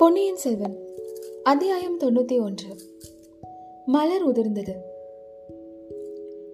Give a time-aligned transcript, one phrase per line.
[0.00, 0.76] பொன்னியின் செல்வன்
[1.42, 2.76] அத்தியாயம் தொண்ணூத்தி ஒன்று.
[3.86, 4.70] மலர் உதிர்ந்தது.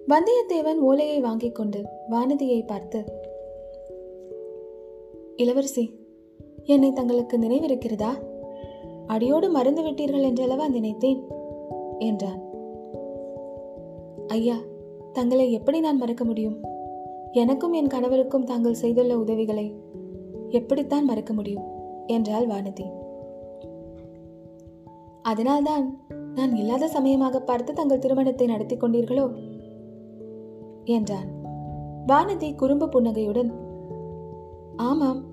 [0.07, 3.03] வந்தியத்தேவன் ஓலையை வாங்கிக் கொண்டு வானதியை பார்த்து
[5.35, 5.93] இளவரசி
[6.63, 8.09] என்னை தங்களுக்கு நினைவிருக்கிறதா?
[9.07, 11.23] அடியோடு மறந்து விட்டீர்கள் என்றளவா நினைத்தேன்?
[11.99, 12.41] என்றான்.
[14.27, 14.57] ஐயா
[15.13, 16.63] தங்களை எப்படி நான் மறக்க முடியும்?
[17.31, 19.73] எனக்கும் என் கணவருக்கும் தாங்கள் செய்துள்ள உதவிகளை
[20.49, 21.71] எப்படித்தான் மறக்க முடியும்?
[22.07, 22.92] என்றாள் வானதி.
[25.23, 25.99] அதனால்தான்
[26.35, 29.31] நான் இல்லாத சமயமாக பார்த்து தங்கள் திருமணத்தை நடத்தி கொண்டீர்களோ?
[30.83, 31.29] என்றான்.
[32.07, 33.51] வானதி குறும்பு புன்னகையுடன்
[34.75, 35.23] ஆமாம்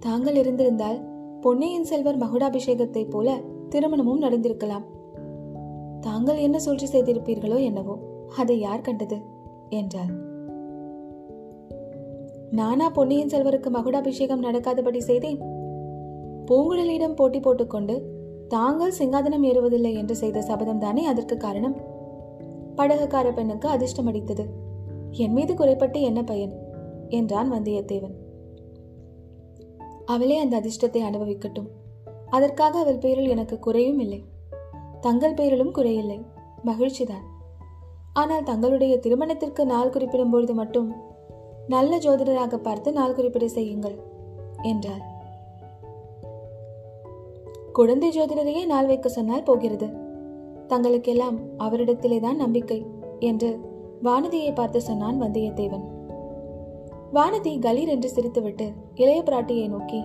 [0.00, 0.98] தாங்கள் இருந்திருந்தால்
[1.40, 4.84] பொன்னியின் செல்வர் மகுடாபிஷேகத்தை போல திருமணமும் நடந்திருக்கலாம்.
[6.00, 7.98] தாங்கள் என்ன சூழ்ச்சி செய்திருப்பீர்களோ என்னவோ
[8.36, 9.18] அதை யார் கண்டது?
[9.68, 10.12] என்றாள்.
[12.50, 15.40] நானா பொன்னியின் செல்வருக்கு மகுடாபிஷேகம் நடக்காதபடி செய்தேன்?
[16.46, 18.17] பூங்குழலியிடம் போட்டி போட்டுக்கொண்டு
[18.48, 21.76] தாங்கள் சிங்காதனம் ஏறுவதில்லை என்று செய்த சபதம் தானே அதற்கு காரணம்?
[22.76, 24.46] படகுக்கார பெண்ணுக்கு அதிர்ஷ்டம் அடித்தது
[25.10, 26.52] என் மீது குறைப்பட்டு என்ன பயன்?
[27.08, 28.14] என்றான் வந்தியத்தேவன்.
[30.06, 31.68] அவளே அந்த அதிர்ஷ்டத்தை அனுபவிக்கட்டும்.
[32.30, 34.24] அதற்காக அவள் பேரில் எனக்கு குறையும் இல்லை.
[35.00, 36.22] தங்கள் பேரிலும் குறையில்லை.
[36.64, 37.26] மகிழ்ச்சிதான்.
[38.12, 40.94] ஆனால் தங்களுடைய திருமணத்திற்கு நாள் குறிப்பிடும் பொழுது மட்டும்
[41.66, 43.96] நல்ல ஜோதிடராக பார்த்து நாள் குறிப்பிட செய்யுங்கள்
[44.62, 45.16] என்றாள்.
[47.78, 49.88] குழந்தை ஜோதிடரையே நாள் வைக்க சொன்னால் போகிறது.
[50.66, 52.78] தங்களுக்கெல்லாம் அவரிடத்திலே தான் நம்பிக்கை
[53.20, 53.50] என்று
[54.02, 55.84] வானதியை பார்த்து சொன்னான் வந்தியத்தேவன்.
[57.14, 60.00] வானதி கலீர் என்று சிரித்துவிட்டு இளைய பிராட்டியை நோக்கி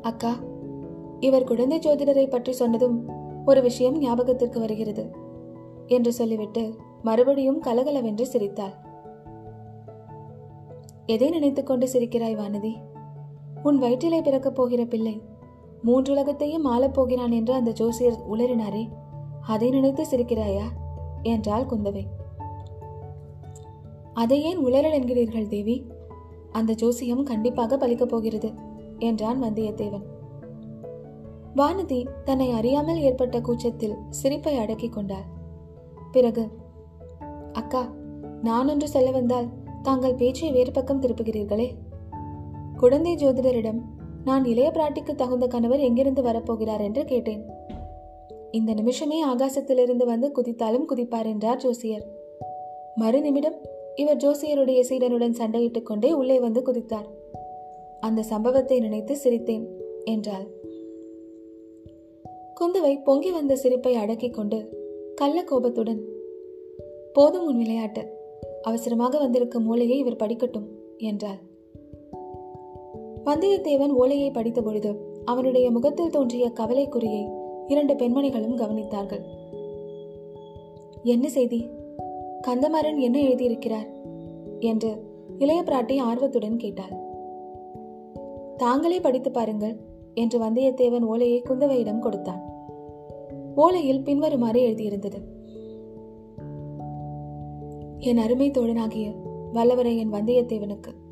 [0.00, 0.32] அக்கா
[1.20, 2.96] இவர் குழந்தை ஜோதிடரை பற்றி சொன்னதும்
[3.44, 5.04] ஒரு விஷயம் ஞாபகத்திற்கு வருகிறது
[5.86, 6.64] என்று சொல்லிவிட்டு
[7.02, 8.74] மறுபடியும் கலகலவென்று சிரித்தாள்.
[11.06, 12.74] எதை நினைத்துக்கொண்டு சிரிக்கிறாய் வானதி?
[13.62, 15.20] உன் வயிற்றிலே பிறக்கப் போகிற பிள்ளை
[15.86, 18.88] மூன்றுலகத்தையும் ஆளப் போகிறான் என்று அந்த ஜோசியர் உளறினாரே.
[19.46, 20.64] அதை நினைத்து சிரிக்கிறாயா?
[21.22, 22.02] என்றாள் குந்தவை.
[24.14, 25.86] அதை ஏன் உளறல் என்கிறீர்கள் தேவி?
[26.52, 28.52] அந்த ஜோசியம் கண்டிப்பாக பலிக்கப் போகிறது
[28.98, 30.02] என்றான் வந்தியத்தேவன்.
[31.56, 35.24] வானதி தன்னை அறியாமல் ஏற்பட்ட கூச்சத்தில் சிரிப்பை அடக்கிக் கொண்டாள்.
[36.12, 36.50] பிறகு
[37.52, 37.88] அக்கா
[38.42, 39.48] நான் ஒன்று சொல்ல வந்தால்
[39.82, 41.74] தாங்கள் பேச்சை வேறு பக்கம் திருப்புகிறீர்களே?
[42.76, 43.80] குழந்தை ஜோதிடரிடம்
[44.24, 47.46] நான் இளைய பிராட்டிக்கு தகுந்த கணவர் எங்கிருந்து வரப்போகிறார் என்று கேட்டேன்.
[48.50, 52.06] இந்த நிமிஷமே ஆகாசத்திலிருந்து வந்து குதித்தாலும் குதிப்பார் என்றார் ஜோசியர்.
[52.94, 53.54] மறு நிமிடம்
[53.94, 57.08] இவர் ஜோசியருடைய சீடனுடன் சண்டையிட்டுக் கொண்டே உள்ளே வந்து குதித்தார்.
[58.00, 59.66] அந்த சம்பவத்தை நினைத்து சிரித்தேன்
[60.04, 60.46] என்றாள்.
[62.60, 64.58] குந்தவை பொங்கி வந்த சிரிப்பை அடக்கிக் கொண்டு
[65.14, 66.04] கள்ள கோபத்துடன்
[67.12, 68.02] போதும் உன் விளையாட்டு.
[68.62, 70.68] அவசரமாக வந்திருக்கும் மூளையை இவர் படிக்கட்டும்
[70.98, 71.52] என்றாள்.
[73.24, 77.32] வந்தியத்தேவன் ஓலையை படித்த பொழுது அவனுடைய முகத்தில் தோன்றிய கவலைக்குறியை
[77.66, 79.20] இரண்டு பெண்மணிகளும் கவனித்தார்கள்.
[81.02, 81.66] என்ன செய்தி?
[82.46, 83.88] கந்தமாறன் என்ன எழுதியிருக்கிறார்?
[84.60, 85.04] என்று
[85.38, 86.92] இளைய பிராட்டி ஆர்வத்துடன் கேட்டாள்.
[88.56, 89.76] தாங்களே படித்து பாருங்கள்
[90.14, 92.42] என்று வந்தியத்தேவன் ஓலையை குந்தவையிடம் கொடுத்தான்.
[93.56, 95.22] ஓலையில் பின்வருமாறு எழுதியிருந்தது.
[97.98, 99.14] என் அருமை தோழனாகிய
[99.52, 101.02] வல்லவரையன் வந்தியத்தேவனுக்கு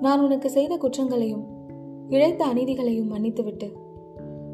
[0.00, 1.44] நான் உனக்கு செய்த குற்றங்களையும்
[2.08, 3.68] இழைத்த அநீதிகளையும் மன்னித்துவிட்டு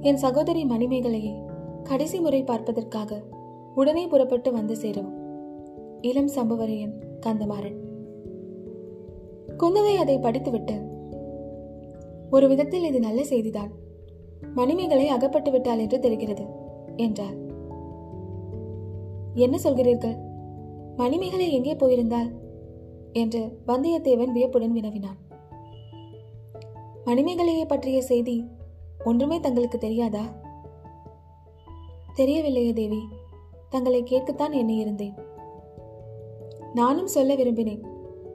[0.01, 1.35] என் சகோதரி மணிமேகலையை
[1.83, 3.21] கடைசி முறை பார்ப்பதற்காக
[3.75, 5.19] உடனே புறப்பட்டு வந்து சேரவும்.
[6.01, 6.95] இளம் சம்புவரையன்
[7.27, 7.79] கந்தமாறன்.
[9.59, 10.77] குந்தவை அதை படித்துவிட்டு
[12.31, 13.73] ஒரு விதத்தில் இது நல்ல செய்திதான்.
[14.55, 16.47] மணிமேகலை அகப்பட்டு விட்டாள் என்று தெரிகிறது
[16.97, 17.37] என்றார்
[19.35, 20.17] என்ன சொல்கிறீர்கள்?
[20.97, 22.31] மணிமேகலை எங்கே போயிருந்தாள்?
[23.13, 25.19] என்று வந்தியத்தேவன் வியப்புடன் வினவினான்.
[27.05, 28.45] மணிமேகலையை பற்றிய செய்தி
[29.05, 30.25] ஒன்றுமே தங்களுக்கு தெரியாதா?
[32.15, 33.01] தெரியவில்லையே தேவி
[33.71, 35.17] தங்களை கேட்கத்தான் எண்ணியிருந்தேன்
[36.75, 37.83] நானும் சொல்ல விரும்பினேன்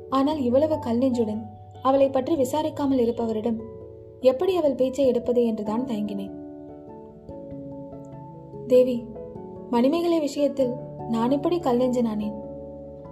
[0.10, 1.46] ஆனால் இவ்வளவு கல் நெஞ்சுடன்
[1.82, 3.60] அவளை பற்றி விசாரிக்காமல் இருப்பவரிடம்
[4.22, 6.34] எப்படி அவள் பேச்சை எடுப்பது என்றுதான் தயங்கினேன்.
[8.68, 9.04] தேவி
[9.70, 10.74] மணிமேகலை விஷயத்தில்
[11.08, 12.36] நான் எப்படி கல் நெஞ்சனானேன்?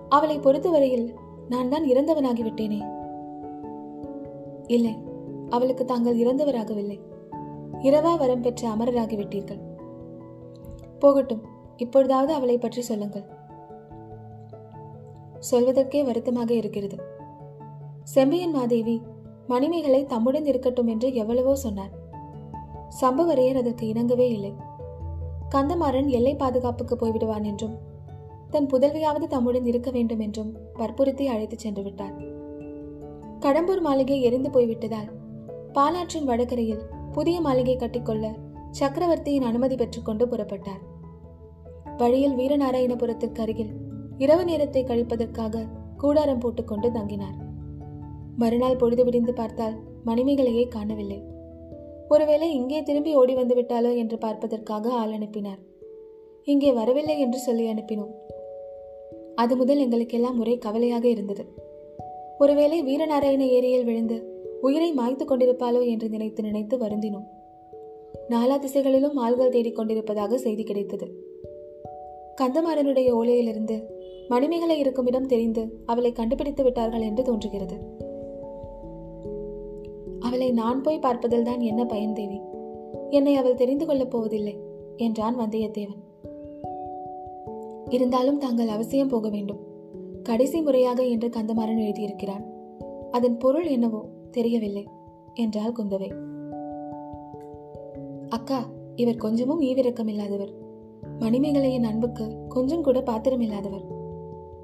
[0.10, 1.14] அவளை பொறுத்தவரையில்
[1.50, 2.82] நான் தான் இறந்தவனாகிவிட்டேனே?
[4.68, 4.96] இல்லை
[5.50, 7.00] அவளுக்கு தாங்கள் இறந்தவராகவில்லை.
[7.80, 9.60] இரவா வரம் பெற்ற அமரராகிவிட்டீர்கள்.
[11.00, 11.44] போகட்டும்
[11.78, 13.26] இப்பொழுதாவது அவளை பற்றி சொல்லுங்கள்.
[15.52, 16.98] சொல்வதற்கே வருத்தமாக இருக்கிறது.
[18.04, 19.02] செம்பியன் மாதேவி
[19.48, 21.92] மணிமேகலை தம்முடன் இருக்கட்டும் என்று எவ்வளவோ சொன்னார்.
[23.02, 24.54] சம்பவரையர் அதற்கு இணங்கவே இல்லை.
[25.50, 27.76] கந்தமாறன் எல்லை பாதுகாப்புக்கு போய்விடுவான் என்றும்
[28.50, 32.16] தன் புதல்வியாவது தம்முடன் இருக்க வேண்டும் என்றும் வற்புறுத்தி அழைத்துச் சென்று விட்டார்
[33.40, 35.24] கடம்பூர் மாளிகை எரிந்து போய்விட்டதால்
[35.76, 36.84] பாலாற்றின் வடகரையில்
[37.14, 38.26] புதிய மாளிகை கட்டிக்கொள்ள
[38.72, 40.82] சக்கரவர்த்தியின் அனுமதி பெற்றுக்கொண்டு புறப்பட்டார்.
[41.98, 43.74] வழியில் வீரநாராயணபுரத்திற்கு அருகில்
[44.18, 45.64] இரவு நேரத்தை கழிப்பதற்காக
[45.98, 47.38] கூடாரம் போட்டுக்கொண்டு தங்கினார்.
[48.38, 49.76] மறுநாள் பொழுது விடிந்து பார்த்தால்
[50.06, 51.20] மணிமேகலையே காணவில்லை.
[52.10, 55.62] ஒருவேளை இங்கே திரும்பி ஓடி வந்து விட்டாலோ என்று பார்ப்பதற்காக ஆள் அனுப்பினார்.
[56.44, 58.14] இங்கே வரவில்லை என்று சொல்லி அனுப்பினோம்.
[59.36, 61.46] அது முதல் எங்களுக்கெல்லாம் ஒரே கவலையாக இருந்தது.
[62.38, 67.28] ஒருவேளை வீரநாராயண ஏரியில் விழுந்து உயிரை மாய்த்து கொண்டிருப்பாளோ என்று நினைத்து நினைத்து வருந்தினோம்.
[68.30, 71.08] நாலா திசைகளிலும் ஆள்கள் தேடிக் கொண்டிருப்பதாக செய்தி கிடைத்தது.
[72.42, 73.82] கந்தமாறனுடைய ஓலையிலிருந்து
[74.28, 77.76] மணிமேகலை இருக்கும் இடம் தெரிந்து அவளை கண்டுபிடித்து விட்டார்கள் என்று தோன்றுகிறது.
[80.20, 82.40] அவளை நான் போய் பார்ப்பதில் தான் என்ன பயன் தேவி?
[83.10, 84.60] என்னை அவள் தெரிந்து கொள்ளப் போவதில்லை
[84.98, 86.04] என்றான் வந்தியத்தேவன்.
[87.90, 89.60] இருந்தாலும் தாங்கள் அவசியம் போக வேண்டும்.
[90.24, 92.46] கடைசி முறையாக என்று கந்தமாறன் எழுதியிருக்கிறான்.
[93.12, 94.06] அதன் பொருள் என்னவோ?
[94.36, 94.88] தெரியவில்லை
[95.34, 96.10] என்றாள் குந்தவை.
[98.30, 98.60] அக்கா
[98.96, 100.54] இவர் கொஞ்சமும் ஈவிரக்கம் இல்லாதவர்
[101.20, 103.86] மணிமேகலையின் அன்புக்கு கொஞ்சம் கூட பாத்திரம் இல்லாதவர்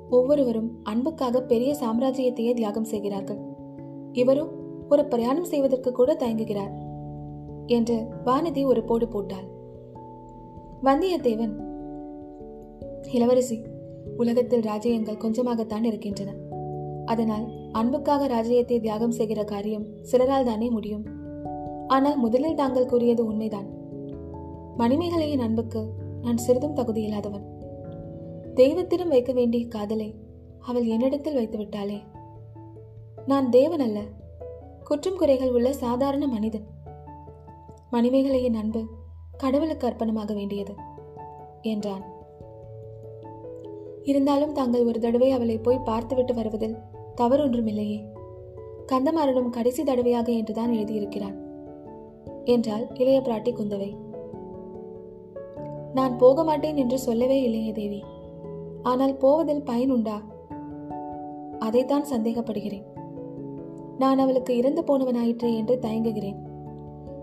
[0.09, 3.39] ஒவ்வொருவரும் அன்புக்காக பெரிய சாம்ராஜ்யத்தையே தியாகம் செய்கிறார்கள்.
[4.11, 4.51] இவரும்
[4.89, 6.73] ஒரு பிரயாணம் செய்வதற்கு கூட தயங்குகிறார்
[7.67, 9.47] என்று வானதி ஒரு போடு போட்டாள்.
[10.83, 11.53] வந்தியத்தேவன்
[13.11, 13.57] இளவரசி
[14.17, 16.31] உலகத்தில் ராஜ்யங்கள் கொஞ்சமாகத்தான் இருக்கின்றன.
[17.05, 21.05] அதனால் அன்புக்காக ராஜ்யத்தை தியாகம் செய்கிற காரியம் சிலரால் தானே முடியும்.
[21.87, 23.67] ஆனால் முதலில் தாங்கள் கூறியது உண்மைதான்.
[24.77, 25.81] மணிமேகலையின் அன்புக்கு
[26.21, 27.45] நான் சிறிதும் தகுதியில்லாதவன்
[28.53, 30.15] தெய்வத்திடம் வைக்க வேண்டிய காதலை
[30.59, 31.99] அவள் என்னிடத்தில் வைத்து விட்டாளே.
[33.25, 33.99] நான் தேவன் அல்ல
[34.83, 36.65] குற்றம் குறைகள் உள்ள சாதாரண மனிதன்.
[37.91, 38.81] மணிமேகலையின் அன்பு
[39.37, 40.73] கடவுளுக்கு அர்ப்பணமாக வேண்டியது
[41.61, 42.03] என்றான்.
[44.03, 46.77] இருந்தாலும் தாங்கள் ஒரு தடவை அவளை போய் பார்த்துவிட்டு வருவதில்
[47.17, 48.03] தவறொன்றுமில்லையே.
[48.91, 51.35] கந்தமாறனும் கடைசி தடவையாக என்றுதான் எழுதியிருக்கிறான்.
[52.43, 53.95] என்றால் இளைய பிராட்டி குந்தவை.
[55.93, 58.03] நான் போக மாட்டேன் என்று சொல்லவே இல்லையே தேவி.
[58.83, 60.21] ஆனால் போவதில் பயன் உண்டா?
[61.59, 62.83] அதைத்தான் சந்தேகப்படுகிறேன்.
[63.97, 66.35] நான் அவளுக்கு இறந்து போனவனாயிற்றே என்று தயங்குகிறேன்.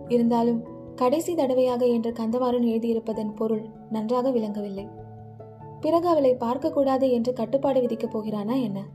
[0.09, 0.63] இருந்தாலும்
[0.95, 4.89] கடைசி தடவையாக என்று கந்தமாறன் எழுதியிருப்பதன் பொருள் நன்றாக விளங்கவில்லை.
[5.81, 8.87] பிறகு அவளை பார்க்கக்கூடாது என்று கட்டுப்பாடு விதிக்கப் போகிறானா என்ன?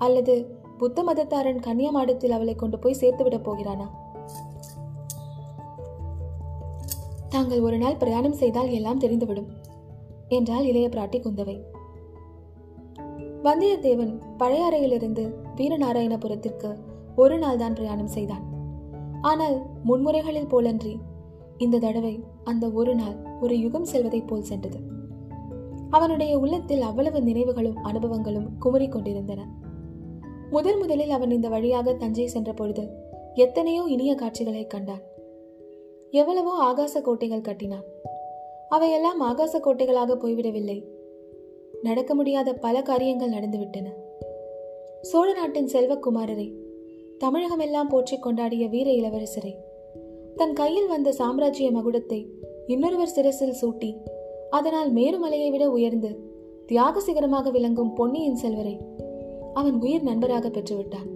[0.00, 0.34] அல்லது
[0.78, 3.86] புத்த மதத்தாரன் கன்னியமாடத்தில் அவளை கொண்டு போய் சேர்த்துவிடப் போகிறானா?
[7.28, 9.50] தாங்கள் ஒரு நாள் பிரயாணம் செய்தால் எல்லாம் தெரிந்துவிடும்
[10.28, 11.56] என்றாள் இளைய பிராட்டி குந்தவை.
[13.42, 15.24] வந்தியத்தேவன் பழையாறையிலிருந்து
[15.56, 16.70] வீரநாராயணபுரத்திற்கு
[17.16, 18.44] ஒரு நாள் தான் பிரயாணம் செய்தான்.
[19.22, 19.56] ஆனால்
[19.86, 20.94] முன்முறைகளில் போலன்றி
[21.58, 24.78] இந்த தடவை அந்த ஒரு நாள் ஒரு யுகம் செல்வதைப் போல் சென்றது.
[25.90, 29.42] அவனுடைய உள்ளத்தில் அவ்வளவு நினைவுகளும் அனுபவங்களும் குமரிக் கொண்டிருந்தன.
[30.50, 32.84] முதல் முதலில் அவன் இந்த வழியாக தஞ்சை சென்ற பொழுது
[33.34, 35.02] எத்தனையோ இனிய காட்சிகளை கண்டான்.
[36.12, 37.84] எவ்வளவோ ஆகாச கோட்டைகள் கட்டினான்.
[38.68, 40.78] அவையெல்லாம் ஆகாச கோட்டைகளாக போய்விடவில்லை.
[41.82, 43.88] நடக்க முடியாத பல காரியங்கள் நடந்துவிட்டன.
[45.02, 46.48] சோழ நாட்டின் செல்வக்குமாரரை
[47.18, 49.54] தமிழகமெல்லாம் போற்றி கொண்டாடிய வீர இளவரசரை
[50.36, 52.20] தன் கையில் வந்த சாம்ராஜ்ய மகுடத்தை
[52.66, 53.90] இன்னொருவர் சிரசில் சூட்டி
[54.50, 56.10] அதனால் மேருமலையை விட உயர்ந்து
[56.66, 58.74] தியாக சிகரமாக விளங்கும் பொன்னியின் செல்வரை
[59.54, 61.08] அவன் உயிர் நண்பராக பெற்றுவிட்டான்.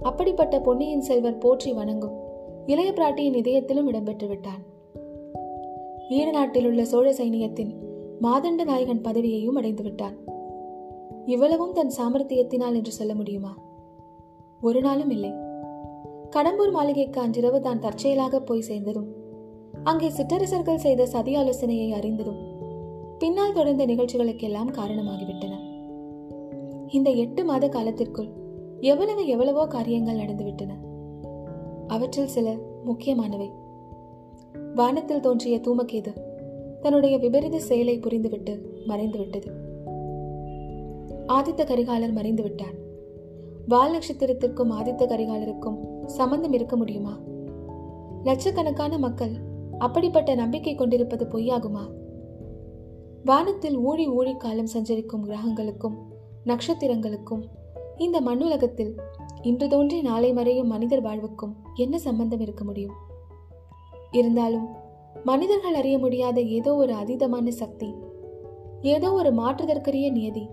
[0.00, 2.18] அப்படிப்பட்ட பொன்னியின் செல்வர் போற்றி வணங்கும்
[2.66, 4.62] இளைய பிராட்டியின் இதயத்திலும் இடம்பெற்று விட்டான்.
[6.08, 7.72] ஈழ நாட்டில் உள்ள சோழ சைனியத்தின்
[8.22, 10.16] மாதண்ட நாயகன் பதவியையும் அடைந்து விட்டான்.
[11.26, 13.58] இவ்வளவும் தன் சாமர்த்தியத்தினால் என்று சொல்ல முடியுமா?
[14.60, 15.32] ஒரு நாளும் இல்லை.
[16.30, 19.10] கடம்பூர் மாளிகைக்கு அன்றிரவு தான் தற்செயலாக போய் சேர்ந்ததும்
[19.84, 22.40] அங்கே சிற்றரசர்கள் செய்த சதி ஆலோசனையை அறிந்ததும்
[23.18, 25.61] பின்னால் தொடர்ந்த நிகழ்ச்சிகளுக்கெல்லாம் காரணமாகிவிட்டன.
[26.92, 28.28] இந்த எட்டு மாத காலத்திற்குள்
[28.80, 30.70] எவ்வளவு எவ்வளவோ காரியங்கள் நடந்துவிட்டன.
[31.86, 33.50] அவற்றில் சில முக்கியமானவை.
[34.74, 36.16] வானத்தில் தோன்றிய தூமகேது
[36.80, 39.46] தன்னுடைய விபரீத செயலை புரிந்துவிட்டு மறைந்துவிட்டது.
[41.26, 42.74] ஆதித்த கரிகாலர் மறைந்து விட்டார்
[43.68, 47.20] வால் நட்சத்திரத்திற்கும் ஆதித்த கரிகாலருக்கும் சம்பந்தம் இருக்க முடியுமா?
[48.24, 49.32] லட்சக்கணக்கான மக்கள்
[49.78, 51.90] அப்படிப்பட்ட நம்பிக்கை கொண்டிருப்பது பொய்யாகுமா?
[53.24, 56.10] வானத்தில் ஊழி ஊழி காலம் சஞ்சரிக்கும் கிரகங்களுக்கும்
[56.46, 57.42] நட்சத்திரங்களுக்கும்.
[57.96, 58.96] இந்த மண்ணுலகத்தில்
[59.42, 62.92] இன்று தோன்றி நாளை மறையும் மனிதர் வாழ்வுக்கும் என்ன சம்பந்தம் இருக்க முடியும்?
[64.10, 64.68] இருந்தாலும்
[65.24, 67.94] மனிதர்கள் அறிய முடியாத ஏதோ ஒரு அதீதமான சக்தி
[68.80, 70.48] ஏதோ ஒரு மாற்றுதற்கரிய நியதி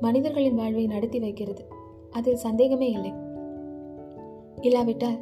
[0.00, 1.68] மனிதர்களின் வாழ்வை நடத்தி வைக்கிறது.
[2.10, 3.12] அதில் சந்தேகமே இல்லை.
[4.60, 5.18] இல்லாவிட்டால்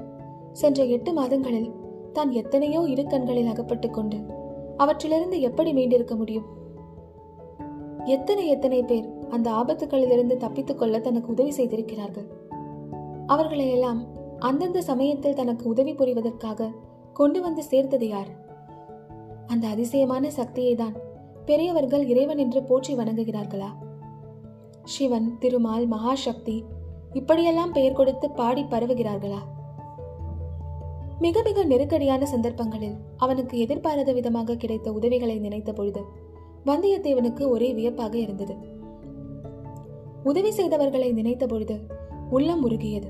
[0.53, 1.71] சென்ற எட்டு மாதங்களில்
[2.13, 4.25] தான் எத்தனையோ இரு கண்களில் அகப்பட்டுக் கொண்டு
[4.77, 6.47] அவற்றிலிருந்து எப்படி மீண்டிருக்க முடியும்?
[8.05, 12.27] எத்தனை எத்தனை பேர் அந்த ஆபத்துகளிலிருந்து தப்பித்துக் கொள்ள தனக்கு உதவி செய்திருக்கிறார்கள்.
[13.27, 14.05] அவர்களை எல்லாம்
[14.39, 16.73] அந்தந்த சமயத்தில் தனக்கு உதவி புரிவதற்காக
[17.13, 18.29] கொண்டு வந்து சேர்த்தது யார்?
[19.47, 20.95] அந்த அதிசயமான சக்தியை தான்
[21.45, 23.69] பெரியவர்கள் இறைவன் என்று போற்றி வணங்குகிறார்களா?
[24.83, 26.65] சிவன் திருமால் மகாசக்தி
[27.13, 29.39] இப்படியெல்லாம் பெயர் கொடுத்து பாடி பரவுகிறார்களா?
[31.19, 36.01] மிக மிக நெருக்கடியான சந்தர்ப்பங்களில் அவனுக்கு எதிர்பாராத விதமாக கிடைத்த உதவிகளை நினைத்த பொழுது
[36.67, 38.75] வந்தியத்தேவனுக்கு ஒரே வியப்பாக இருந்தது.
[40.27, 41.77] உதவி செய்தவர்களை நினைத்த பொழுது
[42.31, 43.09] உள்ளம் உருகியது.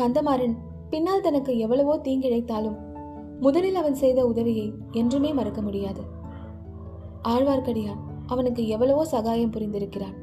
[0.00, 0.56] கந்தமாறன்
[0.90, 2.76] பின்னால் தனக்கு எவ்வளவோ தீங்கிழைத்தாலும்
[3.40, 6.02] முதலில் அவன் செய்த உதவியை என்றுமே மறக்க முடியாது.
[7.28, 10.16] ஆழ்வார்க்கடியான் அவனுக்கு எவ்வளவோ சகாயம் புரிந்திருக்கிறான்.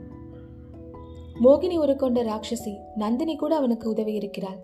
[1.44, 4.60] மோகினி உருக்கொண்ட ராட்சசி நந்தினி கூட அவனுக்கு உதவி இருக்கிறாள்.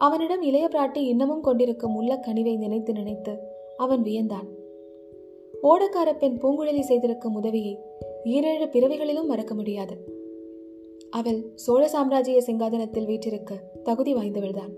[0.00, 3.34] அவனிடம் இளைய பிராட்டி இன்னமும் கொண்டிருக்கும் உள்ள கனிவை நினைத்து நினைத்து
[3.76, 4.48] அவன் வியந்தான்.
[5.62, 7.74] ஓடக்கார பெண் பூங்குழலி செய்திருக்கும் உதவியை
[8.26, 9.96] ஈரேழு பிறவிகளிலும் மறக்க முடியாது.
[11.10, 13.54] அவள் சோழ சாம்ராஜ்ய சிங்காதனத்தில் வீற்றிருக்க
[13.84, 14.72] தகுதி வாய்ந்தவள்தான்.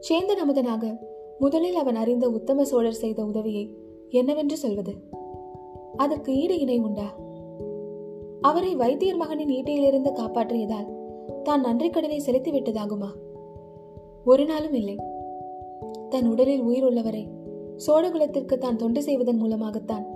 [0.00, 0.98] சேந்தன் அமுதனாக
[1.38, 3.76] முதலில் அவன் அறிந்த உத்தம சோழர் செய்த உதவியை
[4.10, 4.92] என்னவென்று சொல்வது?
[5.96, 7.16] அதற்கு ஈடு இணை உண்டா?
[8.40, 10.86] அவரை வைத்தியர் மகனின் ஈட்டையிலிருந்து காப்பாற்றியதால்
[11.42, 13.08] தான் நன்றி கடனை செலுத்தி விட்டதாகுமா?
[14.24, 14.96] ஒரு நாளும் இல்லை.
[16.08, 17.28] தன் உடலில் உயிர் உள்ளவரை
[17.86, 20.11] சோழகுலத்திற்கு தான் தொண்டு செய்வதன் மூலமாகத்தான்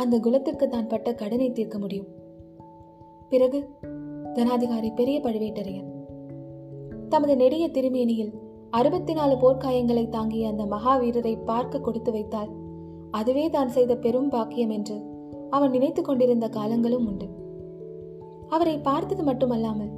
[0.00, 2.08] அந்த குலத்திற்கு தான் பட்ட கடனை தீர்க்க முடியும்.
[3.28, 3.58] பிறகு
[4.34, 5.88] தனாதிகாரி பெரிய பழுவேட்டரையர்.
[7.08, 8.32] தமது நெடிய திருமேனியில்
[8.70, 12.50] அறுபத்தி நாலு போர்க்காயங்களை தாங்கிய அந்த மகாவீரரை பார்க்க கொடுத்து வைத்தால்
[13.10, 14.96] அதுவே தான் செய்த பெரும் பாக்கியம் என்று
[15.50, 17.28] அவன் நினைத்துக் கொண்டிருந்த காலங்களும் உண்டு.
[18.48, 19.92] அவரை பார்த்தது மட்டுமல்லாமல்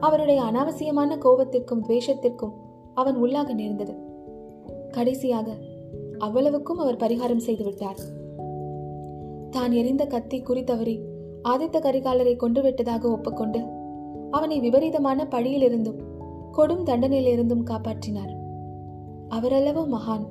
[0.00, 2.56] அவருடைய அனாவசியமான கோபத்திற்கும் துவேஷத்திற்கும்
[2.94, 3.94] அவன் உள்ளாக நேர்ந்தது.
[4.90, 5.48] கடைசியாக
[6.18, 8.00] அவ்வளவுக்கும் அவர் பரிகாரம் செய்துவிட்டார்
[9.50, 11.00] தான் எரிந்த கத்தி குறித்தவரி
[11.44, 13.60] ஆதித்த கரிகாலரை கொண்டு விட்டதாக ஒப்புக்கொண்டு
[14.30, 16.08] அவனை விபரீதமான பழியிலிருந்தும்
[16.52, 18.32] கொடும் தண்டனையிலிருந்தும் காப்பாற்றினார்.
[19.28, 20.26] அவரல்லவோ மகான்.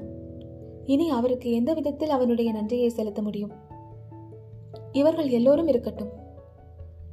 [0.86, 3.52] இனி அவருக்கு எந்த விதத்தில் அவனுடைய நன்றியை செலுத்த முடியும்?
[4.92, 6.10] இவர்கள் எல்லோரும் இருக்கட்டும்.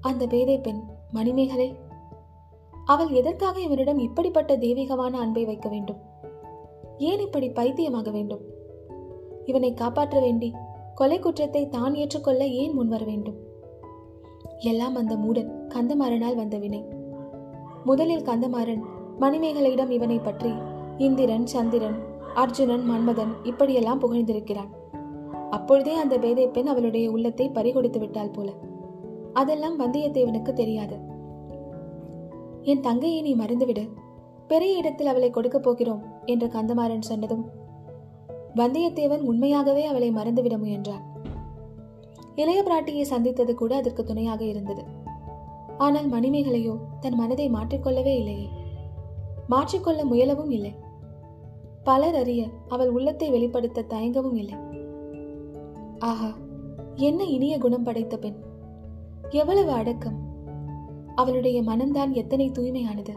[0.00, 1.74] அந்த பேதை பெண் மணிமேகலை
[2.84, 5.96] அவள் எதற்காக இவனிடம் இப்படிப்பட்ட தெய்வீகமான அன்பை வைக்க வேண்டும்?
[6.98, 8.40] ஏன் இப்படி பைத்தியமாக வேண்டும்?
[9.44, 10.52] இவனை காப்பாற்ற வேண்டி
[10.98, 13.34] கொலை குற்றத்தை தான் ஏற்றுக்கொள்ள ஏன் முன்வர வேண்டும்?
[14.58, 16.84] எல்லாம் அந்த மூடன் கந்தமாறனால் வந்த வினை.
[17.84, 18.82] முதலில் கந்தமாறன்
[19.20, 20.52] மணிமேகலையிடம் இவனை பற்றி
[20.98, 21.98] இந்திரன் சந்திரன்
[22.34, 24.70] அர்ஜுனன் மன்மதன் இப்படியெல்லாம் புகழ்ந்திருக்கிறான்.
[25.50, 28.52] அப்பொழுதே அந்த பேதை பெண் அவளுடைய உள்ளத்தை பறிகொடுத்து விட்டாள் போல.
[29.32, 30.98] அதெல்லாம் வந்தியத்தேவனுக்கு தெரியாது.
[32.62, 33.88] என் தங்கையை நீ மறந்துவிடு.
[34.46, 37.64] பெரிய இடத்தில் அவளை கொடுக்கப் போகிறோம் என்று கந்தமாறன் சொன்னதும்
[38.56, 41.04] வந்தியத்தேவன் உண்மையாகவே அவளை மறந்துவிட முயன்றான்.
[42.34, 44.84] இளைய பிராட்டியை சந்தித்தது கூட அதற்கு துணையாக இருந்தது.
[45.78, 48.48] ஆனால் மணிமேகலையோ தன் மனதை மாற்றிக்கொள்ளவே இல்லையே.
[49.50, 50.74] மாற்றிக்கொள்ள முயலவும் இல்லை.
[51.84, 54.54] பலர் அறிய அவள் உள்ளத்தை வெளிப்படுத்த தயங்கவும் இல்லை.
[55.98, 56.34] ஆஹா
[56.94, 58.36] என்ன இனிய குணம் படைத்த பெண்.
[59.30, 60.18] எவ்வளவு அடக்கம்.
[61.14, 63.14] அவளுடைய மனம்தான் எத்தனை தூய்மையானது.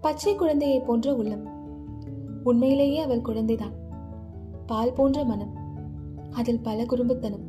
[0.00, 1.44] பச்சை குழந்தையை போன்ற உள்ளம்.
[2.44, 3.88] உண்மையிலேயே அவள் குழந்தைதான்.
[4.70, 5.52] பால் போன்ற மனம்.
[6.30, 7.46] அதில் பல குறும்புத்தனம்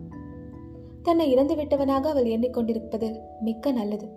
[1.03, 4.07] தன்னை இறந்து விட்டவனாக அவள் எண்ணிக்கொண்டிருப்பது மிக்க நல்லது.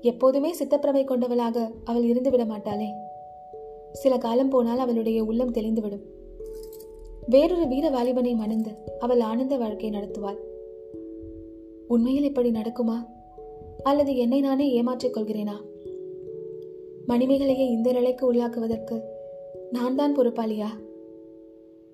[0.00, 2.88] எப்போதுமே சித்தப்பிரமை கொண்டவளாக அவள் இருந்து விட மாட்டாளே.
[3.92, 6.02] சில காலம் போனால் அவளுடைய உள்ளம் தெளிந்துவிடும்.
[7.26, 10.38] வேறொரு வீர வாலிபனை மணந்து அவள் ஆனந்த வாழ்க்கை நடத்துவாள்.
[11.88, 13.06] உண்மையில் இப்படி நடக்குமா?
[13.82, 15.56] அல்லது என்னை நானே ஏமாற்றிக் கொள்கிறேனா?
[17.08, 19.00] மணிமேகலையை இந்த நிலைக்கு உள்ளாக்குவதற்கு
[19.70, 20.68] நான் தான் பொறுப்பாளியா?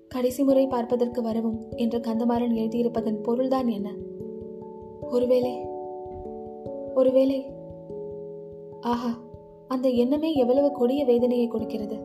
[0.07, 3.93] கடைசி முறை பார்ப்பதற்கு வரவும் என்று கந்தமாறன் எழுதியிருப்பதன் பொருள்தான் என்ன?
[5.01, 5.65] ஒருவேளை
[6.95, 7.45] ஒருவேளை
[8.81, 9.19] ஆஹா
[9.67, 11.95] அந்த எண்ணமே எவ்வளவு கொடிய வேதனையை கொடுக்கிறது?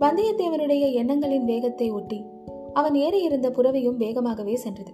[0.00, 2.24] வந்தியத்தேவனுடைய எண்ணங்களின் வேகத்தை ஒட்டி
[2.72, 4.92] அவன் ஏறி இருந்த புறவையும் வேகமாகவே சென்றது.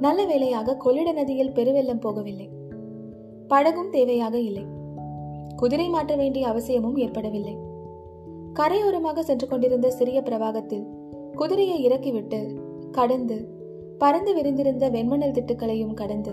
[0.00, 2.48] நல்ல வேளையாக கொள்ளிட நதியில் பெருவெள்ளம் போகவில்லை.
[3.48, 4.64] படகும் தேவையாக இல்லை.
[5.56, 7.65] குதிரை மாற்ற வேண்டிய அவசியமும் ஏற்படவில்லை.
[8.58, 10.86] கரையோரமாக சென்று கொண்டிருந்த சிறிய பிரவாகத்தில்
[11.32, 12.52] குதிரையை இறக்கிவிட்டு
[12.90, 13.54] கடந்து
[13.98, 16.32] பறந்து விரிந்திருந்த வெண்மணல் திட்டுக்களையும் கடந்து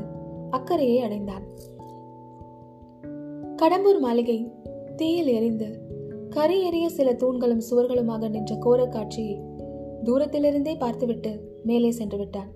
[0.50, 1.44] அக்கறையை அடைந்தான்.
[3.56, 4.52] கடம்பூர் மாளிகை
[4.96, 5.82] தீயில் எரிந்து
[6.30, 9.42] கரை எறிய சில தூண்களும் சுவர்களுமாக நின்ற கோர காட்சியை
[10.04, 12.52] தூரத்திலிருந்தே பார்த்துவிட்டு மேலே சென்று விட்டான்.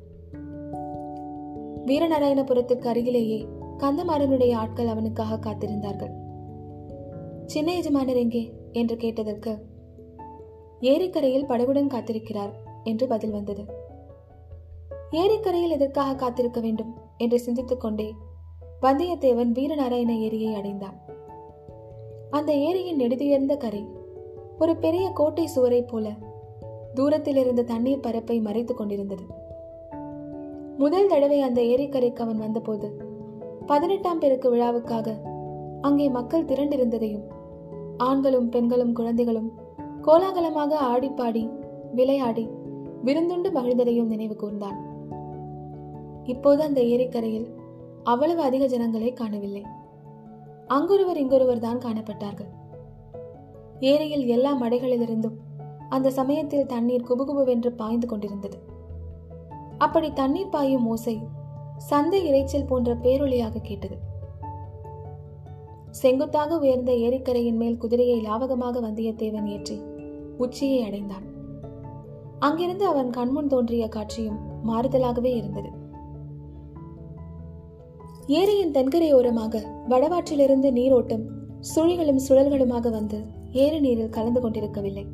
[1.86, 3.48] வீரநாராயணபுரத்துக்கு அருகிலேயே
[3.78, 6.14] கந்தமாறனுடைய ஆட்கள் அவனுக்காக காத்திருந்தார்கள்.
[7.46, 8.57] சின்ன எஜமானர் எங்கே?
[8.78, 9.52] என்று கேட்டதற்கு
[10.80, 12.54] ஏரிக்கரையில் படகுடன் காத்திருக்கிறார்
[12.84, 13.64] என்று பதில் வந்தது.
[15.12, 18.08] ஏரிக்கரையில் எதற்காக காத்திருக்க வேண்டும் என்று சிந்தித்துக் கொண்டே
[18.82, 20.98] வந்தியத்தேவன் வீரநாராயண ஏரியை அடைந்தான்.
[22.30, 23.84] அந்த ஏரியின் நெடுதுயர்ந்த கரை
[24.60, 26.08] ஒரு பெரிய கோட்டை சுவரைப் போல
[26.94, 29.26] தூரத்தில் இருந்த தண்ணீர் பரப்பை மறைத்துக் கொண்டிருந்தது.
[30.78, 32.88] முதல் தடவை அந்த ஏரிக்கரைக்கு அவன் வந்தபோது
[33.66, 35.16] பதினெட்டாம் பெருக்கு விழாவுக்காக
[35.82, 37.26] அங்கே மக்கள் திரண்டிருந்ததையும்
[37.98, 39.50] ஆண்களும் பெண்களும் குழந்தைகளும்
[40.02, 41.52] கோலாகலமாக ஆடிப்பாடி
[41.96, 42.50] விளையாடி
[43.06, 44.78] விருந்துண்டு மகிழ்ந்ததையும் நினைவு கூர்ந்தான்
[46.24, 47.48] இப்போது அந்த ஏரிக்கரையில்
[48.04, 49.64] அவ்வளவு அதிக ஜனங்களை காணவில்லை.
[50.68, 52.50] அங்கொருவர் இங்கொருவர் தான் காணப்பட்டார்கள்.
[53.80, 55.38] ஏரியில் எல்லா மடைகளிலிருந்தும்
[55.90, 58.58] அந்த சமயத்தில் தண்ணீர் குபுகுபுவென்று பாய்ந்து கொண்டிருந்தது.
[59.78, 61.22] அப்படி தண்ணீர் பாயும் ஓசை
[61.78, 63.98] சந்தை இறைச்சல் போன்ற பேரொழியாக கேட்டது.
[65.98, 69.82] செங்குத்தாக உயர்ந்த ஏரிக்கரையின் மேல் குதிரையை லாவகமாக வந்தியத்தேவன் ஏற்றி
[70.38, 71.24] உச்சியை அடைந்தான்.
[72.40, 75.70] அங்கிருந்து அவன் கண்முன் தோன்றிய காட்சியும் மாறுதலாகவே இருந்தது.
[78.28, 81.26] ஏரியின் தென்கரையோரமாக வடவாற்றிலிருந்து நீரோட்டம்
[81.76, 85.06] சுழிகளும் சுழல்களுமாக வந்து ஏரி நீரில் கலந்து கொண்டிருக்கவில்லை.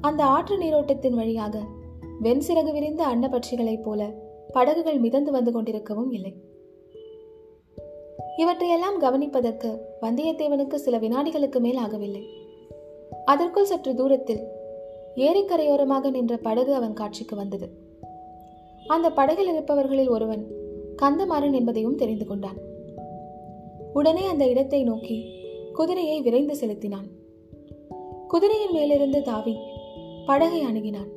[0.00, 1.60] அந்த ஆற்று நீரோட்டத்தின் வழியாக
[2.22, 4.14] வெண்சிறகு விரிந்த அன்னப்பட்சிகளைப் போல
[4.52, 6.32] படகுகள் மிதந்து வந்து கொண்டிருக்கவும் இல்லை.
[8.42, 9.70] இவற்றையெல்லாம் கவனிப்பதற்கு
[10.02, 12.22] வந்தியத்தேவனுக்கு சில வினாடிகளுக்கு மேல் ஆகவில்லை
[13.24, 14.42] அதற்குள் சற்று தூரத்தில்
[15.16, 17.66] ஏரிக்கரையோரமாக நின்ற படகு அவன் காட்சிக்கு வந்தது.
[18.86, 20.42] அந்த படகில் இருப்பவர்களில் ஒருவன்
[21.02, 22.58] கந்தமாறன் என்பதையும் தெரிந்து கொண்டான்.
[23.92, 25.18] உடனே அந்த இடத்தை நோக்கி
[25.72, 27.08] குதிரையை விரைந்து செலுத்தினான்.
[28.28, 29.54] குதிரையின் மேலிருந்து தாவி
[30.26, 31.10] படகை அணுகினான்.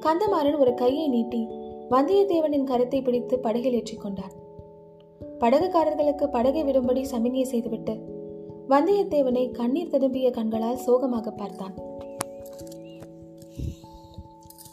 [0.00, 1.42] கந்தமாறன் ஒரு கையை நீட்டி
[1.90, 4.34] வந்தியத்தேவனின் கருத்தை பிடித்து படகில் ஏற்றிக்கொண்டான்.
[5.38, 8.14] படகுக்காரர்களுக்கு படகை விடும்படி சமிகை செய்துவிட்டு
[8.68, 11.74] வந்தியத்தேவனை கண்ணீர் திரும்பிய கண்களால் சோகமாக பார்த்தான்.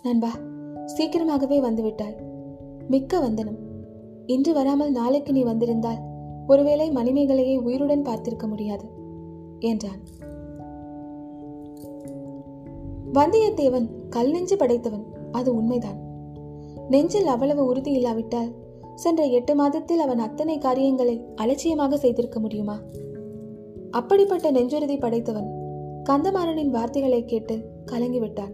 [0.02, 0.32] நண்பா
[0.86, 2.16] சீக்கிரமாகவே வந்துவிட்டாய்.
[2.88, 3.60] மிக்க வந்தனம்.
[4.26, 6.02] இன்று வராமல் நாளைக்கு நீ வந்திருந்தால்
[6.48, 8.86] ஒருவேளை மணிமேகலையை உயிருடன் பார்த்திருக்க முடியாது
[9.60, 10.02] என்றான்.
[13.14, 16.00] வந்தியத்தேவன் கல் நெஞ்சு படைத்தவன் அது உண்மைதான்.
[16.90, 18.52] நெஞ்சில் அவ்வளவு உறுதி இல்லாவிட்டால்
[18.96, 22.82] சென்ற எட்டு மாதத்தில் அவன் அத்தனை காரியங்களை அலட்சியமாக செய்திருக்க முடியுமா?
[23.92, 25.50] அப்படிப்பட்ட நெஞ்சுறுதி படைத்தவன்
[26.10, 28.54] கந்தமாறனின் வார்த்தைகளை கேட்டு கலங்கிவிட்டான்.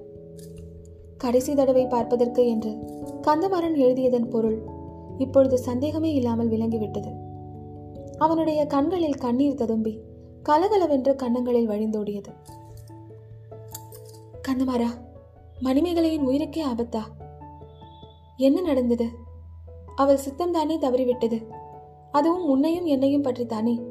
[1.17, 2.71] கடைசி தடவை பார்ப்பதற்கு என்று
[3.21, 4.62] கந்தமாறன் எழுதியதன் பொருள்
[5.17, 7.12] இப்பொழுது சந்தேகமே இல்லாமல் விளங்கிவிட்டது.
[8.17, 9.99] அவனுடைய கண்களில் கண்ணீர் ததும்பி
[10.43, 12.32] கலகலவென்று கன்னங்களில் வழிந்தோடியது.
[14.47, 14.88] கந்தமாரா
[15.63, 17.02] மணிமேகலையின் உயிருக்கே ஆபத்தா?
[18.38, 19.28] என்ன நடந்தது?
[20.00, 21.38] அவள் சித்தம்தானே தவறிவிட்டது?
[22.12, 23.82] அதுவும் உன்னையும் என்னையும் பற்றித்தானே?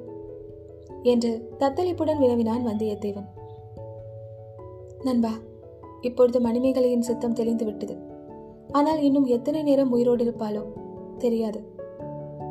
[1.03, 3.29] என்று தத்தளிப்புடன் வினவினான் வந்தியத்தேவன்.
[5.03, 5.33] நண்பா
[6.01, 7.97] இப்பொழுது மணிமேகலையின் சித்தம் தெளிந்து விட்டது
[8.71, 10.63] ஆனால் இன்னும் எத்தனை நேரம் உயிரோடு இருப்பாளோ
[11.19, 11.61] தெரியாது.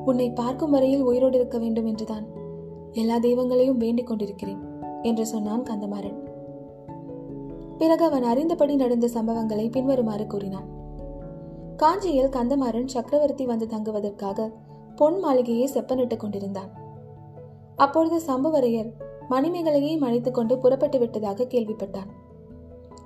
[0.06, 2.26] உன்னை பார்க்கும் வரையில் உயிரோடு இருக்க வேண்டும் என்றுதான்
[2.92, 4.62] எல்லா தெய்வங்களையும் வேண்டிக் கொண்டிருக்கிறேன்
[5.02, 6.18] என்று சொன்னான் கந்தமாறன்.
[7.78, 10.76] பிறகு அவன் அறிந்தபடி நடந்த சம்பவங்களை பின்வருமாறு கூறினான்.
[11.78, 14.52] காஞ்சியில் கந்தமாறன் சக்கரவர்த்தி வந்து தங்குவதற்காக
[14.96, 16.70] பொன் மாளிகையை செப்பனிட்டுக் கொண்டிருந்தான்.
[17.76, 18.92] அப்பொழுது சம்புவரையர்
[19.30, 22.10] மணிமேகலையை அழைத்துக் கொண்டு புறப்பட்டு விட்டதாக கேள்விப்பட்டான்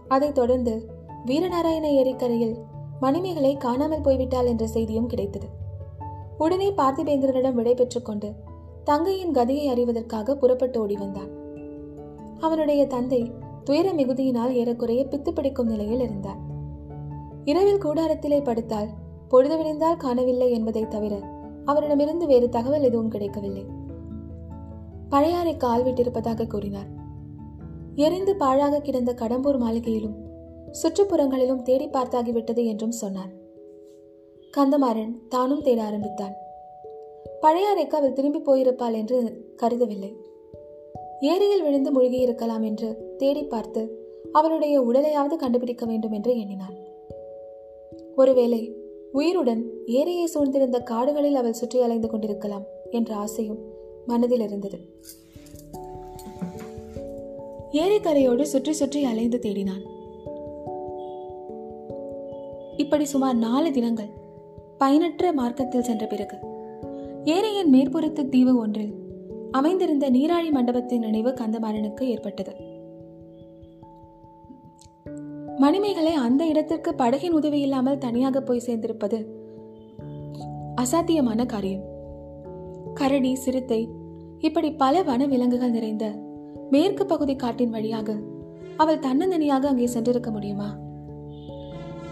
[0.07, 0.89] அதைத் தொடர்ந்து
[1.25, 2.55] வீரநாராயண ஏரிக்கரையில்
[2.99, 5.47] மணிமேகலை காணாமல் போய்விட்டாள் என்ற செய்தியும் கிடைத்தது.
[6.37, 8.33] உடனே பார்த்திபேந்திரனிடம் விடை கொண்டு
[8.83, 11.29] தங்கையின் கதையை அறிவதற்காக புறப்பட்டு ஓடி வந்தான்.
[12.39, 13.31] அவனுடைய தந்தை
[13.63, 16.49] துயர மிகுதியினால் ஏறக்குறைய பித்து பிடிக்கும் நிலையில் இருந்தார்.
[17.45, 18.89] இரவில் கூடாரத்திலே படுத்தால்
[19.29, 21.19] பொழுது விழுந்தால் காணவில்லை என்பதை தவிர
[21.65, 23.65] அவரிடமிருந்து வேறு தகவல் எதுவும் கிடைக்கவில்லை.
[25.09, 26.89] பழையாறை கால் விட்டிருப்பதாக கூறினார்.
[27.95, 30.17] எரிந்து பாழாக கிடந்த கடம்பூர் மாளிகையிலும்
[30.71, 33.31] சுற்றுப்புறங்களிலும் தேடி பார்த்தாகிவிட்டது என்றும் சொன்னார்.
[34.57, 36.33] கந்தமாறன் தானும் தேட ஆரம்பித்தான்.
[37.41, 40.15] பழையாறைக்கு அவள் திரும்பி போயிருப்பாள் என்று கருதவில்லை.
[41.19, 43.99] ஏரியில் விழுந்து மூழ்கியிருக்கலாம் என்று தேடி பார்த்து
[44.31, 46.75] அவளுடைய உடலையாவது கண்டுபிடிக்க வேண்டும் என்று எண்ணினான்.
[48.15, 48.75] ஒருவேளை
[49.11, 53.59] உயிருடன் ஏரியை சூழ்ந்திருந்த காடுகளில் அவள் சுற்றி அலைந்து கொண்டிருக்கலாம் என்ற ஆசையும்
[54.05, 54.79] மனதில் இருந்தது.
[57.71, 59.83] ஏரிக்கரையோடு சுற்றி சுற்றி அலைந்து தேடினான்.
[62.77, 64.09] இப்படி சுமார் நாலு தினங்கள்
[64.77, 66.37] பயனற்ற மார்க்கத்தில் சென்ற பிறகு
[67.23, 68.93] ஏரியின் மேற்புறத்து தீவு ஒன்றில்
[69.51, 72.70] அமைந்திருந்த நீராழி மண்டபத்தின் நினைவு கந்தமாறனுக்கு ஏற்பட்டது.
[75.61, 79.17] மணிமேகலை அந்த இடத்திற்கு படகின் உதவி இல்லாமல் தனியாக போய் சேர்ந்திருப்பது
[80.81, 81.83] அசாத்தியமான காரியம்.
[82.93, 83.81] கரடி சிறுத்தை
[84.39, 86.05] இப்படி பல வன விலங்குகள் நிறைந்த
[86.69, 88.15] மேற்கு பகுதி காட்டின் வழியாக
[88.77, 90.69] அவள் தன்னந்தனியாக அங்கே சென்றிருக்க முடியுமா?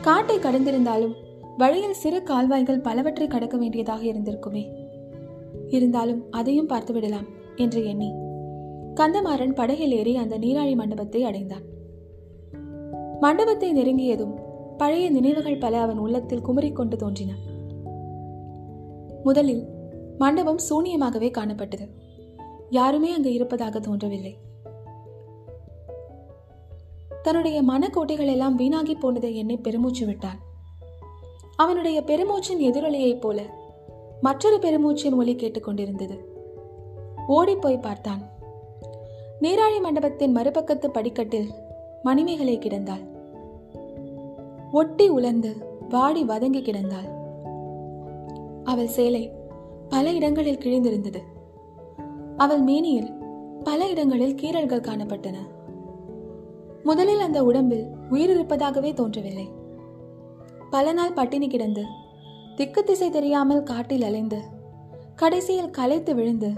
[0.02, 1.16] காட்டை கடந்திருந்தாலும்
[1.58, 4.64] வழியில் சிறு கால்வாய்கள் பலவற்றை கடக்க வேண்டியதாக இருந்திருக்குமே.
[5.70, 8.12] இருந்தாலும் அதையும் பார்த்து விடலாம் என்று எண்ணி
[8.96, 11.66] கந்தமாறன் படகில் ஏறி அந்த நீராழி மண்டபத்தை அடைந்தான்.
[13.20, 14.34] மண்டபத்தை நெருங்கியதும்
[14.78, 17.36] பழைய நினைவுகள் பல அவன் உள்ளத்தில் குமரிக்கொண்டு தோன்றின.
[19.24, 19.68] முதலில்
[20.18, 21.88] மண்டபம் சூனியமாகவே காணப்பட்டது.
[22.70, 24.38] யாருமே அங்கு இருப்பதாக தோன்றவில்லை.
[27.22, 30.40] தன்னுடைய மனக்கோட்டைகள் எல்லாம் வீணாகி போனதை எண்ணி பெருமூச்சு விட்டான்.
[31.56, 33.42] அவனுடைய பெருமூச்சின் எதிரொலியைப் போல
[34.22, 36.18] மற்றொரு பெருமூச்சின் ஒலி கேட்டுக்கொண்டிருந்தது
[37.28, 38.22] ஓடிப்போய் பார்த்தான்.
[39.42, 41.50] நீராழி மண்டபத்தின் மறுபக்கத்து படிக்கட்டில்
[42.04, 43.08] மணிமேகலை கிடந்தாள்.
[44.72, 45.56] ஒட்டி உலர்ந்து
[45.90, 47.18] வாடி வதங்கி கிடந்தாள்.
[48.64, 49.32] அவள் சேலை
[49.90, 51.20] பல இடங்களில் கிழிந்திருந்தது.
[52.38, 53.12] அவள் மேனியில்
[53.64, 55.36] பல இடங்களில் கீறல்கள் காணப்பட்டன.
[56.84, 59.50] முதலில் அந்த உடம்பில் உயிர் இருப்பதாகவே தோன்றவில்லை.
[60.70, 61.84] பல நாள் பட்டினி கிடந்து
[62.56, 64.42] திக்கு திசை தெரியாமல் காட்டில் அலைந்து
[65.16, 66.52] கடைசியில் களைத்து விழுந்து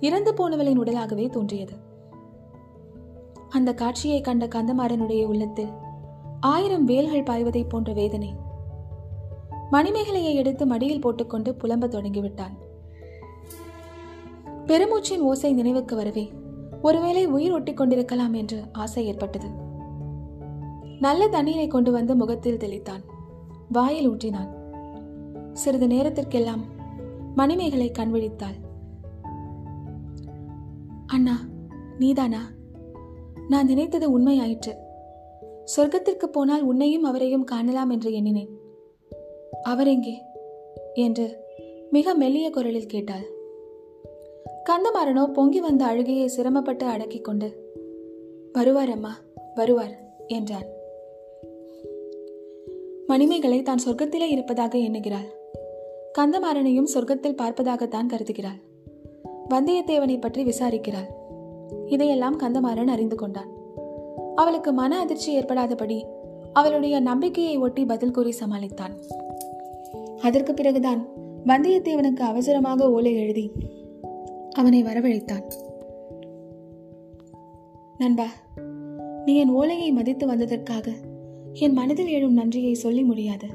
[0.00, 1.86] இறந்து போனவளின் உடலாகவே தோன்றியது.
[3.48, 5.68] அந்த காட்சியை கண்ட கந்தமாறனுடைய உள்ளத்தில்
[6.40, 8.36] ஆயிரம் வேல்கள் பாய்வதை போன்ற வேதனை.
[9.72, 12.56] மணிமேகலையை எடுத்து மடியில் போட்டுக்கொண்டு புலம்ப தொடங்கிவிட்டான்.
[14.66, 16.32] பெருமூச்சின் ஓசை நினைவுக்கு வரவே
[16.82, 19.48] ஒருவேளை உயிர் ஒட்டி கொண்டிருக்கலாம் என்று ஆசை ஏற்பட்டது.
[21.00, 23.02] நல்ல தண்ணீரை கொண்டு வந்து முகத்தில் தெளித்தான்.
[23.68, 24.48] வாயில் ஊற்றினான்.
[25.52, 26.64] சிறிது நேரத்திற்கெல்லாம்
[27.34, 28.56] மணிமேகலை கண் விழித்தாள்.
[31.06, 31.38] அண்ணா
[31.98, 32.40] நீதானா?
[33.48, 34.72] நான் நினைத்தது உண்மையாயிற்று.
[35.76, 38.50] சொர்க்கத்திற்கு போனால் உன்னையும் அவரையும் காணலாம் என்று எண்ணினேன்.
[39.62, 40.22] அவர் எங்கே?
[40.94, 41.46] என்று
[41.90, 43.26] மிக மெல்லிய குரலில் கேட்டாள்.
[44.70, 47.48] கந்தமாறனோ பொங்கி வந்த அழுகையை சிரமப்பட்டு அடக்கிக் கொண்டு
[48.52, 49.18] வருவார் அம்மா
[49.54, 49.94] வருவார்
[50.26, 50.66] என்றான்.
[53.06, 55.28] மணிமேகலை தான் சொர்க்கத்திலே இருப்பதாக எண்ணுகிறாள்.
[56.18, 58.60] கந்தமாறனையும் சொர்க்கத்தில் பார்ப்பதாகத்தான் கருதுகிறாள்.
[59.50, 61.08] வந்தியத்தேவனை பற்றி விசாரிக்கிறாள்.
[61.86, 63.48] இதையெல்லாம் கந்தமாறன் அறிந்து கொண்டான்.
[64.34, 66.04] அவளுக்கு மன அதிர்ச்சி ஏற்படாதபடி
[66.52, 68.94] அவளுடைய நம்பிக்கையை ஒட்டி பதில் கூறி சமாளித்தான்.
[70.22, 71.06] அதற்கு பிறகுதான்
[71.46, 73.52] வந்தியத்தேவனுக்கு அவசரமாக ஓலை எழுதி
[74.52, 75.52] அவனை வரவழைத்தான்.
[77.98, 78.26] நண்பா
[79.24, 80.92] நீ என் ஓலையை மதித்து வந்ததற்காக
[81.52, 83.46] என் மனதில் எழும் நன்றியை சொல்லி முடியாது.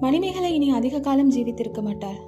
[0.00, 2.20] மணிமேகலை இனி அதிக காலம் ஜீவித்திருக்க மாட்டாள்.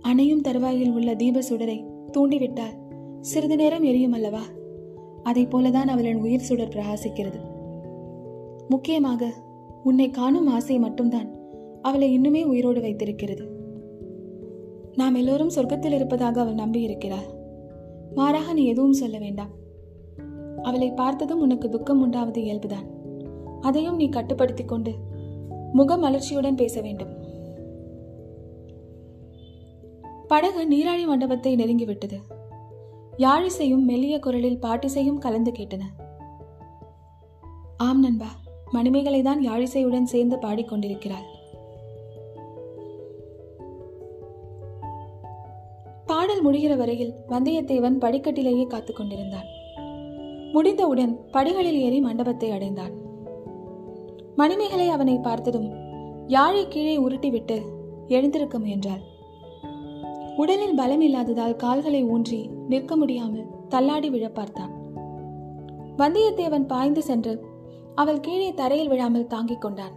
[0.00, 2.79] அணையும் தருவாயில் உள்ள தீப சுடரை தூண்டிவிட்டால்
[3.20, 4.42] சிறிது நேரம் எரியும் அல்லவா?
[5.22, 7.40] அதை போலதான் அவளின் உயிர் சுடர் பிரகாசிக்கிறது.
[8.68, 9.32] முக்கியமாக
[9.84, 11.34] உன்னை காணும் ஆசை மட்டும்தான்
[11.82, 13.48] அவளை இன்னுமே உயிரோடு வைத்திருக்கிறது.
[14.94, 17.38] நாம் எல்லோரும் சொர்க்கத்தில் இருப்பதாக அவள் நம்பி இருக்கிறாள்
[18.14, 19.50] மாறாக நீ எதுவும் சொல்ல வேண்டாம்.
[20.62, 22.86] அவளை பார்த்ததும் உனக்கு துக்கம் உண்டாவது இயல்புதான்.
[23.60, 24.92] அதையும் நீ கட்டுப்படுத்திக் கொண்டு
[25.74, 27.08] முகமலர்ச்சியுடன் பேச வேண்டும்.
[30.26, 32.18] படகு நீராழி மண்டபத்தை நெருங்கிவிட்டது.
[33.20, 35.80] யாழிசையும் மெல்லிய குரலில் பாட்டிசையும் கலந்து கேட்டன.
[37.76, 38.26] ஆம் நண்பா
[38.70, 41.26] மணிமேகலை தான் யாழிசையுடன் சேர்ந்து பாடிக்கொண்டிருக்கிறாள்.
[46.06, 49.46] பாடல் முடிகிற வரையில் வந்தியத்தேவன் படிக்கட்டிலேயே காத்துக் கொண்டிருந்தான்.
[50.52, 52.92] முடிந்தவுடன் படிகளில் ஏறி மண்டபத்தை அடைந்தான்.
[54.36, 55.70] மணிமேகலை அவனை பார்த்ததும்
[56.26, 57.62] யாழை கீழே உருட்டிவிட்டு
[58.06, 59.09] எழுந்திருக்க முயன்றாள்.
[60.40, 64.72] உடலில் பலம் இல்லாததால் கால்களை ஊன்றி நிற்க முடியாமல் தள்ளாடி விழ பார்த்தான்.
[65.96, 67.44] வந்தியத்தேவன் பாய்ந்து சென்று
[67.94, 69.94] அவள் கீழே தரையில் விழாமல் தாங்கிக் கொண்டான்.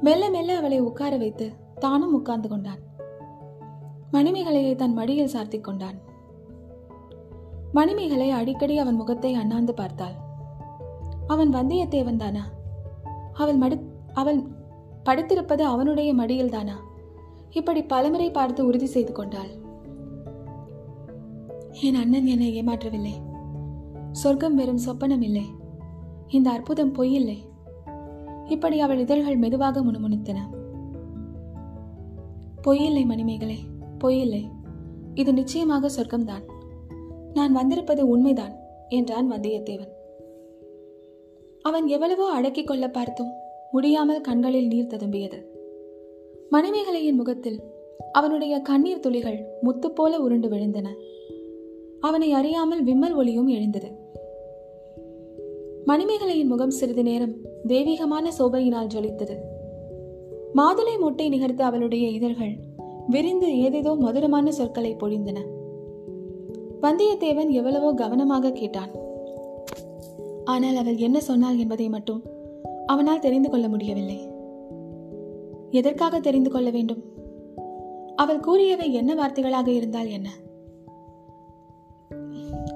[0.00, 2.82] மெல்ல மெல்ல அவளை உட்கார வைத்து தானும் உட்கார்ந்து கொண்டான்.
[4.12, 5.98] மணிமேகலையை தன் மடியில் சார்த்திக் கொண்டான்.
[7.72, 10.16] மணிமேகலை அடிக்கடி அவன் முகத்தை அண்ணாந்து பார்த்தாள்.
[11.26, 12.44] அவன் வந்தியத்தேவன் தானா?
[13.32, 13.78] அவள் மடு
[14.14, 14.40] அவள்
[15.04, 16.76] படுத்திருப்பது அவனுடைய மடியில் தானா
[17.50, 19.50] இப்படி பலமுறை பார்த்து உறுதி செய்து கொண்டாள்.
[21.80, 23.12] என் அண்ணன் என்னை ஏமாற்றவில்லை.
[24.12, 25.44] சொர்க்கம் வெறும் சொப்பனம் இல்லை.
[26.28, 27.36] இந்த அற்புதம் பொய்யில்லை
[28.44, 30.38] இப்படி அவள் இதழ்கள் மெதுவாக முணுமுணுத்தன.
[32.62, 33.58] பொய்யில்லை மணிமேகலை
[33.98, 34.50] பொய்யில்லை
[35.14, 36.44] இது நிச்சயமாக சொர்க்கம்தான்.
[37.34, 38.54] நான் வந்திருப்பது உண்மைதான்
[38.88, 39.92] என்றான் வந்தியத்தேவன்.
[41.62, 43.32] அவன் எவ்வளவோ அடக்கிக் கொள்ள பார்த்தும்
[43.70, 45.47] முடியாமல் கண்களில் நீர் ததும்பியது.
[46.52, 47.58] மணிமேகலையின் முகத்தில்
[48.12, 50.88] அவனுடைய கண்ணீர் துளிகள் முத்து போல உருண்டு விழுந்தன.
[52.00, 53.90] அவனை அறியாமல் விம்மல் ஒளியும் எழுந்தது.
[55.86, 57.34] மணிமேகலையின் முகம் சிறிது நேரம்
[57.66, 59.36] தெய்வீகமான சோபையினால் ஜொலித்தது.
[60.54, 62.54] மாதுளை முட்டை நிகழ்த்த அவளுடைய இதழ்கள்
[63.08, 65.38] விரிந்து ஏதேதோ மதுரமான சொற்களை பொழிந்தன.
[66.80, 68.92] வந்தியத்தேவன் எவ்வளவோ கவனமாக கேட்டான்.
[70.44, 72.22] ஆனால் அவள் என்ன சொன்னாள் என்பதை மட்டும்
[72.86, 74.27] அவனால் தெரிந்து கொள்ள முடியவில்லை.
[75.70, 77.02] எதற்காக தெரிந்து கொள்ள வேண்டும்?
[78.16, 80.30] அவள் கூறியவை என்ன வார்த்தைகளாக இருந்தால் என்ன?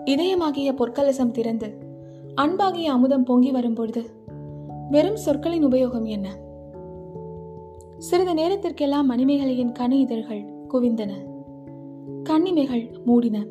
[0.05, 1.77] இதயமாகிய பொற்கலசம் திறந்து
[2.35, 4.05] அன்பாகிய அமுதம் பொங்கி வரும்பொழுது
[4.91, 6.39] வெறும் சொற்களின் உபயோகம் என்ன?
[7.99, 11.13] சிறிது நேரத்திற்கெல்லாம் மணிமேகலையின் கனி இதழ்கள் குவிந்தன.
[12.23, 13.47] கண்ணிமைகள் மூடின.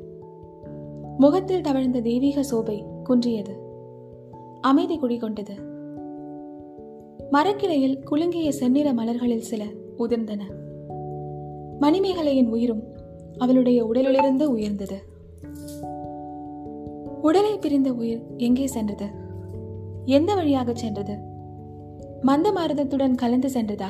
[1.18, 3.56] முகத்தில் தவழ்ந்த தெய்வீக சோபை குன்றியது.
[4.62, 5.71] அமைதி குடிகொண்டது.
[7.32, 9.64] மரக்கிளையில் குலுங்கிய செந்நிற மலர்களில் சில
[10.00, 10.42] உதிர்ந்தன.
[11.82, 12.84] மணிமேகலையின் உயிரும்
[13.38, 15.04] அவளுடைய உடலிலிருந்து உயர்ந்தது.
[17.22, 19.08] உடலை பிரிந்த உயிர் எங்கே சென்றது?
[20.06, 21.18] எந்த வழியாக சென்றது?
[22.22, 23.90] மந்த மாரதத்துடன் கலந்து சென்றதா?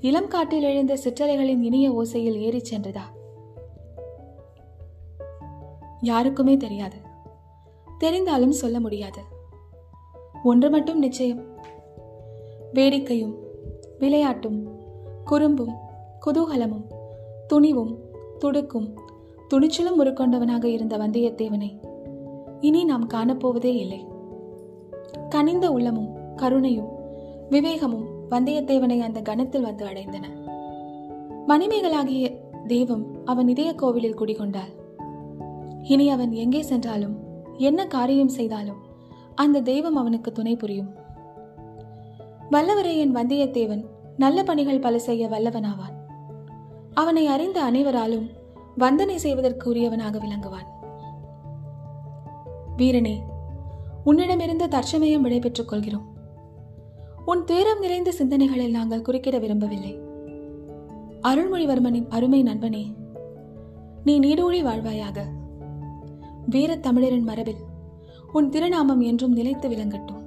[0.00, 3.02] இளம் காட்டில் எழுந்த சிற்றலைகளின் இனிய ஓசையில் ஏறிச் சென்றதா?
[6.00, 6.96] யாருக்குமே தெரியாது.
[8.00, 9.20] தெரிந்தாலும் சொல்ல முடியாது.
[10.44, 11.49] ஒன்று மட்டும் நிச்சயம்
[12.72, 13.34] வேடிக்கையும்
[13.98, 14.58] விளையாட்டும்
[15.24, 15.74] குறும்பும்
[16.26, 16.86] குதூகலமும்
[17.46, 17.98] துணிவும்
[18.38, 18.88] துடுக்கும்
[19.54, 21.78] துணிச்சலும் உருக்கொண்டவனாக இருந்த வந்தியத்தேவனை
[22.60, 24.06] இனி நாம் காணப்போவதே இல்லை.
[25.28, 26.90] கனிந்த உள்ளமும் கருணையும்
[27.50, 30.24] விவேகமும் வந்தியத்தேவனை அந்த கணத்தில் வந்து அடைந்தன.
[31.48, 34.72] மணிமேகலாகிய தெய்வம் அவன் இதய கோவிலில் குடிகொண்டாள்.
[35.82, 37.16] இனி அவன் எங்கே சென்றாலும்
[37.58, 38.80] என்ன காரியம் செய்தாலும்
[39.34, 40.99] அந்த தெய்வம் அவனுக்கு துணை புரியும்.
[42.50, 43.84] வல்லவரையன் வந்தியத்தேவன்
[44.16, 45.94] நல்ல பணிகள் பல செய்ய வல்லவனாவான்.
[46.94, 48.30] அவனை அறிந்த அனைவராலும்
[48.78, 50.66] வந்தனை செய்வதற்கு உரியவனாக விளங்குவான்.
[52.76, 53.16] வீரனே
[54.04, 56.06] உன்னிடமிருந்து தற்சமயம் விடைபெற்றுக் கொள்கிறோம்.
[57.26, 59.98] உன் துயரம் நிறைந்த சிந்தனைகளில் நாங்கள் குறுக்கிட விரும்பவில்லை.
[61.22, 62.94] அருள்மொழிவர்மனின் அருமை நண்பனே
[64.04, 65.20] நீ நீடூழி வாழ்வாயாக.
[66.50, 67.68] வீரத் தமிழரின் மரபில்
[68.32, 70.19] உன் திருநாமம் என்றும் நிலைத்து விளங்கட்டும்.